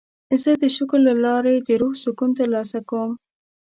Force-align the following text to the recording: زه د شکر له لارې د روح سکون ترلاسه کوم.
زه 0.41 0.51
د 0.61 0.63
شکر 0.75 0.99
له 1.07 1.13
لارې 1.25 1.55
د 1.67 1.69
روح 1.81 1.93
سکون 2.03 2.29
ترلاسه 2.39 2.79
کوم. 2.89 3.11